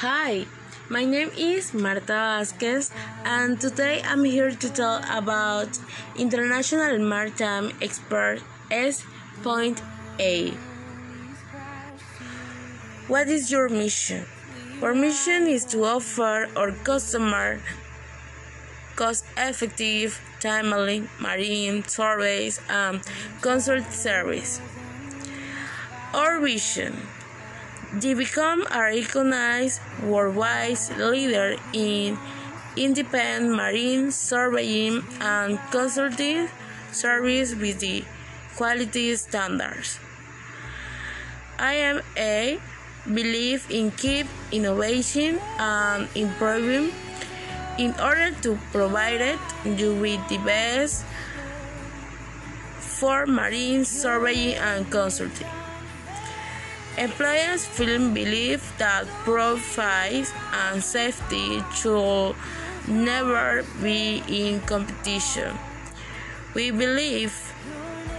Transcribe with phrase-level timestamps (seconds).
[0.00, 0.44] Hi,
[0.90, 2.90] my name is Marta Vasquez,
[3.24, 5.78] and today I'm here to talk about
[6.18, 10.50] International Maritime Expert S.A.
[13.08, 14.26] What is your mission?
[14.82, 17.62] Our mission is to offer our customer
[18.96, 23.00] cost-effective, timely marine surveys and
[23.40, 24.60] consult service.
[26.12, 27.00] Our vision
[28.00, 32.18] they become a recognized worldwide leader in
[32.76, 36.48] independent marine surveying and consulting
[36.92, 38.04] service with the
[38.56, 39.98] quality standards.
[41.58, 42.60] IMA
[43.06, 46.92] believe in keep innovation and improving
[47.78, 51.04] in order to provide you with the best
[52.78, 55.65] for marine surveying and consulting.
[56.98, 62.34] Employers firmly believe that profit and safety should
[62.88, 65.52] never be in competition.
[66.54, 67.36] We believe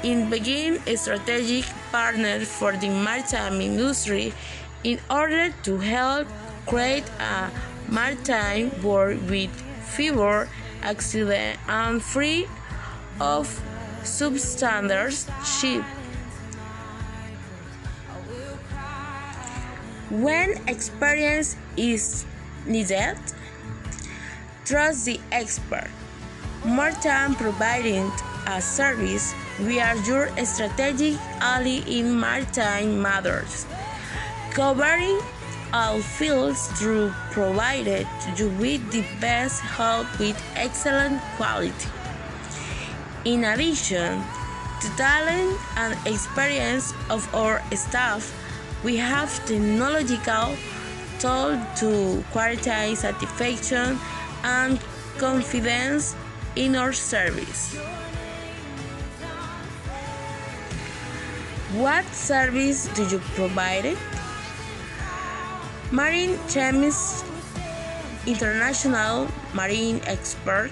[0.03, 4.31] in being a strategic partner for the maritime industry
[4.83, 6.27] in order to help
[6.67, 7.49] create a
[7.89, 9.49] maritime world with
[9.89, 10.47] fewer
[10.83, 12.45] accidents and free
[13.19, 13.49] of
[14.03, 15.87] substandard ships.
[20.09, 22.23] When experience is
[22.65, 23.17] needed,
[24.63, 25.91] trust the expert.
[26.63, 28.09] More time providing
[28.47, 33.65] a service, we are your strategic ally in maritime matters,
[34.51, 35.19] covering
[35.73, 41.91] all fields through provided you with the best help with excellent quality.
[43.25, 44.23] In addition
[44.79, 48.31] the talent and experience of our staff,
[48.83, 50.55] we have technological
[51.19, 53.97] tools to quality satisfaction
[54.43, 54.79] and
[55.17, 56.15] confidence
[56.55, 57.75] in our service.
[61.73, 63.97] What service do you provide?
[65.91, 67.25] Marine Chemist
[68.25, 70.71] International Marine Expert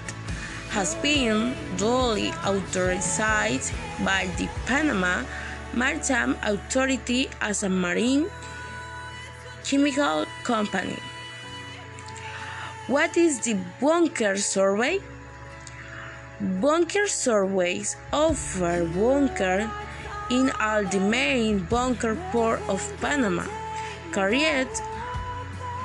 [0.70, 3.72] has been duly authorized
[4.04, 5.22] by the Panama
[5.74, 8.26] Maritime Authority as a marine
[9.64, 10.98] chemical company.
[12.86, 15.00] What is the bunker survey?
[16.40, 19.70] Bunker surveys offer bunker
[20.30, 23.46] in all the main bunker port of Panama,
[24.12, 24.68] carried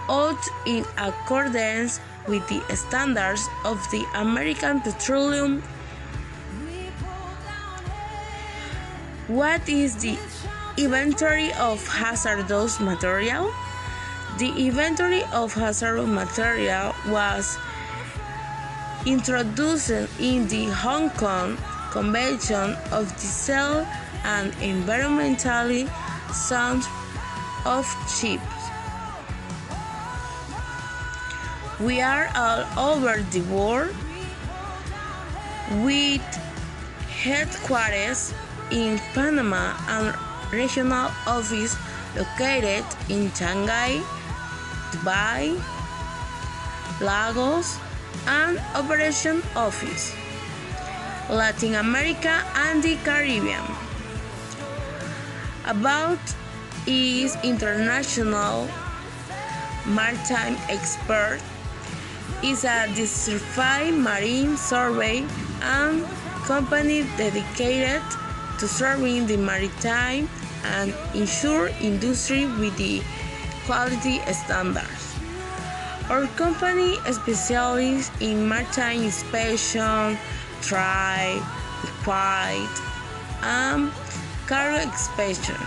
[0.10, 5.64] out in accordance with the standards of the American Petroleum
[9.32, 10.20] What is the
[10.76, 13.50] inventory of hazardous material?
[14.38, 17.58] The inventory of hazardous material was
[19.06, 21.58] introduced in the Hong Kong
[21.92, 23.88] Convention of the Cell
[24.26, 25.88] and Environmentally
[26.34, 26.84] Sound
[27.66, 28.44] of Ships.
[31.80, 33.96] We are all over the world
[35.88, 36.22] with
[37.08, 38.34] headquarters
[38.72, 40.16] in Panama and
[40.52, 41.76] regional office
[42.16, 44.00] located in Shanghai,
[44.92, 45.60] Dubai,
[47.00, 47.78] Lagos,
[48.28, 50.16] and operation office,
[51.30, 53.64] Latin America and the Caribbean.
[55.66, 56.20] About
[56.88, 58.68] is international
[59.86, 61.40] maritime expert
[62.44, 65.24] is a diversified marine survey
[65.62, 66.04] and
[66.46, 68.02] company dedicated
[68.62, 70.30] to serving the maritime
[70.78, 73.02] and inshore industry with the
[73.66, 75.18] quality standards.
[76.12, 80.16] Our company specializes in maritime inspection,
[80.62, 81.42] dry,
[81.82, 82.70] liquid,
[83.42, 83.92] and
[84.46, 85.58] cargo inspection.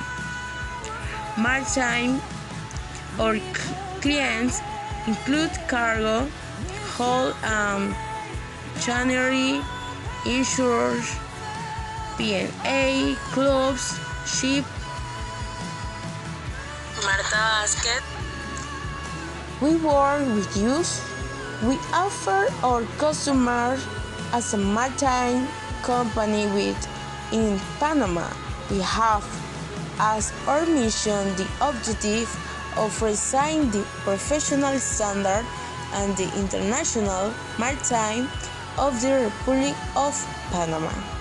[1.36, 2.22] Maritime
[3.18, 3.34] our
[4.02, 4.60] clients
[5.08, 6.30] include cargo,
[6.94, 7.90] hull and
[8.76, 9.58] machinery,
[10.26, 11.10] insurers,
[12.16, 14.64] P&I, clubs, ship.
[17.02, 18.02] Marta Vasquez.
[19.60, 21.02] We work with youth.
[21.62, 23.84] We offer our customers
[24.32, 25.48] as a maritime
[25.82, 26.78] company with
[27.32, 28.30] in Panama.
[28.70, 29.26] We have
[29.98, 32.30] as our mission the objective
[32.76, 35.44] of raising the professional standard
[35.94, 38.28] and the international maritime
[38.78, 40.14] of the Republic of
[40.50, 41.13] Panama.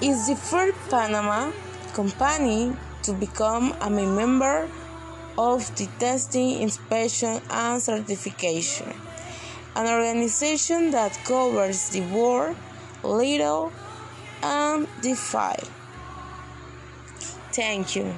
[0.00, 1.50] Is the first Panama
[1.92, 4.68] company to become a member
[5.36, 8.92] of the Testing, Inspection, and Certification,
[9.74, 12.56] an organization that covers the world,
[13.02, 13.72] little,
[14.42, 15.68] and the file.
[17.52, 18.14] Thank you.